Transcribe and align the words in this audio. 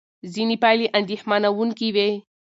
ځینې 0.33 0.55
پایلې 0.63 0.87
اندېښمنوونکې 0.99 1.87
وې. 1.95 2.09